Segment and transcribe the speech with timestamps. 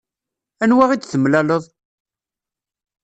[0.63, 1.63] Anwa i d-temlaleḍ?